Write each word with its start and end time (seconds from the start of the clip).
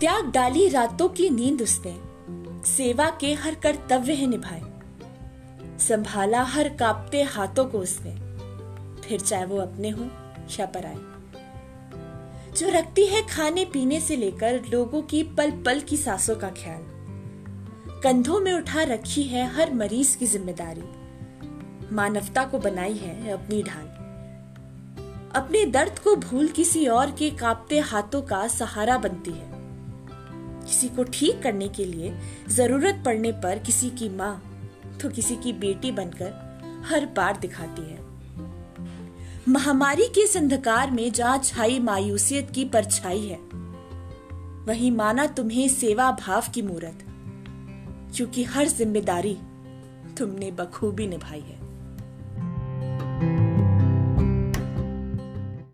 त्याग 0.00 0.30
डाली 0.30 0.68
रातों 0.68 1.08
की 1.08 1.30
नींद 1.30 1.62
उसने। 1.62 2.00
सेवा 2.64 3.10
के 3.20 3.34
हर 3.34 3.54
कर्तव्य 3.54 4.12
है 4.12 4.26
निभाए। 4.26 4.62
संभाला 5.78 6.42
हर 6.42 6.68
कांपते 6.68 7.22
हाथों 7.22 7.64
को 7.64 7.78
उसने। 7.78 8.10
फिर 9.02 9.20
चाहे 9.20 9.44
वो 9.44 9.56
अपने 9.56 9.90
हो 9.90 10.04
या 10.60 10.66
पराए। 10.66 10.96
जो 12.52 12.68
रखती 12.68 13.06
है 13.06 13.26
खाने 13.26 13.64
पीने 13.64 14.00
से 14.00 14.16
लेकर 14.16 14.62
लोगों 14.72 15.02
की 15.02 15.22
पल 15.22 15.50
पल 15.50 15.80
की 15.80 15.96
सांसों 15.96 16.36
का 16.36 16.48
ख्याल। 16.48 16.82
कंधों 18.04 18.40
में 18.40 18.52
उठा 18.52 18.82
रखी 18.82 19.22
है 19.22 19.54
हर 19.54 19.74
मरीज़ 19.74 20.18
की 20.18 20.26
ज़िम्मेदारी। 20.26 20.84
मानवता 21.94 22.44
को 22.44 22.58
बनाई 22.58 22.94
है 22.94 23.30
अपनी 23.30 23.62
ढाल। 23.62 23.86
अपने 25.34 25.64
दर्द 25.64 25.98
को 25.98 26.16
भूल 26.16 26.48
किसी 26.48 26.86
और 26.86 27.10
के 27.10 27.30
कांपते 27.30 27.78
हाथों 27.78 28.22
का 28.22 28.48
सहारा 28.48 28.98
बनती 28.98 29.30
है। 29.30 29.57
किसी 30.68 30.88
को 30.88 31.04
ठीक 31.04 31.42
करने 31.42 31.68
के 31.68 31.84
लिए 31.84 32.12
ज़रूरत 32.48 33.02
पड़ने 33.06 33.32
पर 33.42 33.58
किसी 33.58 33.90
की 33.90 34.08
माँ 34.08 34.34
तो 35.02 35.08
किसी 35.08 35.36
की 35.36 35.52
बेटी 35.58 35.92
बनकर 35.92 36.82
हर 36.86 37.06
बार 37.16 37.38
दिखाती 37.40 37.82
है। 37.82 38.06
महामारी 39.48 40.06
के 40.08 40.20
इस 40.20 40.36
अंधकार 40.36 40.90
में 40.90 41.10
जहाँ 41.12 41.38
छाई 41.38 41.78
मायूसियत 41.80 42.50
की 42.50 42.64
परछाई 42.64 43.20
है। 43.20 43.38
वही 44.66 44.90
माना 44.90 45.26
तुम्हें 45.26 45.68
सेवा 45.68 46.10
भाव 46.20 46.50
की 46.54 46.62
मूरत, 46.62 47.04
क्योंकि 48.16 48.44
हर 48.44 48.68
ज़िम्मेदारी 48.68 49.36
तुमने 50.18 50.50
बखूबी 50.50 51.06
निभाई 51.06 51.40
है। 51.40 51.67